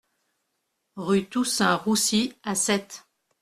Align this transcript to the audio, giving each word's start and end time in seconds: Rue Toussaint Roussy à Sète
Rue 0.95 1.25
Toussaint 1.29 1.75
Roussy 1.77 2.33
à 2.41 2.55
Sète 2.55 3.05